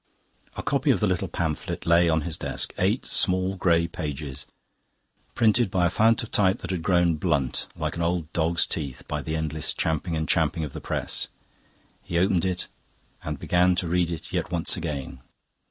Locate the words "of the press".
10.63-11.27